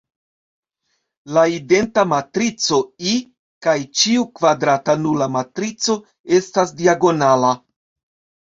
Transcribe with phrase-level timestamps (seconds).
[1.37, 2.79] La identa matrico
[3.11, 3.13] "I"
[3.67, 5.97] kaj ĉiu kvadrata nula matrico
[6.39, 7.55] estas diagonala.